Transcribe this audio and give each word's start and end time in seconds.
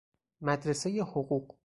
مدرسۀ 0.41 0.99
حقوق 1.01 1.55